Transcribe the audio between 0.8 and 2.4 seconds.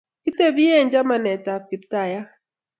chamanetab Kiptayat